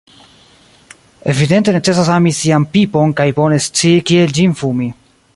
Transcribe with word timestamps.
Evidente, 1.33 1.75
necesas 1.77 2.09
ami 2.17 2.31
sian 2.39 2.63
pipon 2.73 3.13
kaj 3.19 3.29
bone 3.41 3.61
scii 3.67 3.95
kiel 4.11 4.35
ĝin 4.39 4.57
fumi... 4.63 4.89